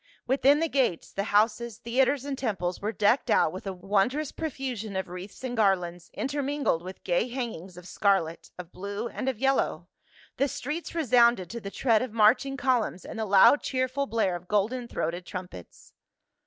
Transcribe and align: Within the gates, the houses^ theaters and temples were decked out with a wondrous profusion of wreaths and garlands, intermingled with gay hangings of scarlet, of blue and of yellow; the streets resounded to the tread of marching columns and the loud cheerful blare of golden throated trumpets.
Within 0.25 0.59
the 0.61 0.67
gates, 0.67 1.11
the 1.11 1.21
houses^ 1.29 1.77
theaters 1.77 2.25
and 2.25 2.35
temples 2.35 2.81
were 2.81 2.91
decked 2.91 3.29
out 3.29 3.51
with 3.53 3.67
a 3.67 3.71
wondrous 3.73 4.31
profusion 4.31 4.95
of 4.95 5.07
wreaths 5.07 5.43
and 5.43 5.55
garlands, 5.55 6.09
intermingled 6.15 6.81
with 6.81 7.03
gay 7.03 7.27
hangings 7.27 7.77
of 7.77 7.87
scarlet, 7.87 8.49
of 8.57 8.71
blue 8.71 9.07
and 9.09 9.29
of 9.29 9.37
yellow; 9.37 9.89
the 10.37 10.47
streets 10.47 10.95
resounded 10.95 11.51
to 11.51 11.59
the 11.61 11.69
tread 11.69 12.01
of 12.01 12.13
marching 12.13 12.57
columns 12.57 13.05
and 13.05 13.19
the 13.19 13.25
loud 13.25 13.61
cheerful 13.61 14.07
blare 14.07 14.35
of 14.35 14.47
golden 14.47 14.87
throated 14.87 15.23
trumpets. 15.23 15.93